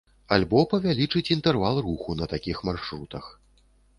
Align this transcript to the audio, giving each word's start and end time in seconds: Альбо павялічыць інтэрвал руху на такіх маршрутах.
Альбо 0.35 0.61
павялічыць 0.71 1.31
інтэрвал 1.35 1.75
руху 1.87 2.17
на 2.21 2.25
такіх 2.33 2.65
маршрутах. 2.69 3.31